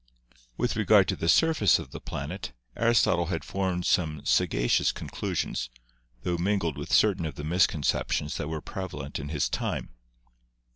With 0.57 0.75
regard 0.75 1.07
to 1.09 1.15
the 1.15 1.29
surface 1.29 1.77
of 1.77 1.91
the 1.91 1.99
planet, 1.99 2.53
Aristotle 2.75 3.27
had 3.27 3.43
formed 3.43 3.85
some 3.85 4.25
sagacious 4.25 4.91
conclusions, 4.91 5.69
tho 6.23 6.39
mingled 6.39 6.75
with 6.75 6.91
certain 6.91 7.27
of 7.27 7.35
the 7.35 7.43
misconceptions 7.43 8.37
that 8.37 8.49
were 8.49 8.61
prevalent 8.61 9.19
in 9.19 9.29
his 9.29 9.47
time. 9.47 9.89